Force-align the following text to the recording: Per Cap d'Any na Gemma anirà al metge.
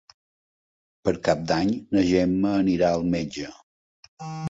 Per 1.09 1.13
Cap 1.27 1.45
d'Any 1.53 1.71
na 1.93 2.05
Gemma 2.09 2.57
anirà 2.65 2.93
al 2.99 3.09
metge. 3.15 3.57